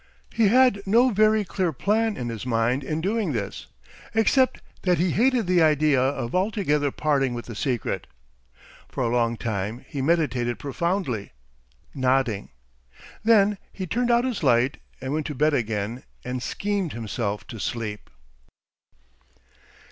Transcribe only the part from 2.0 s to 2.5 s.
in his